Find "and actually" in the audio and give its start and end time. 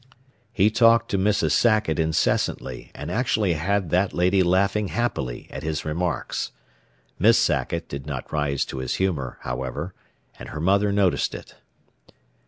2.95-3.53